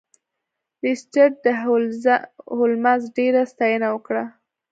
لیسټرډ 0.81 1.33
د 1.45 1.47
هولمز 2.57 3.01
ډیره 3.17 3.41
ستاینه 3.51 3.87
وکړه. 3.91 4.23